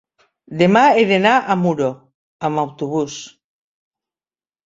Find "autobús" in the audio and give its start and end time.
2.63-3.17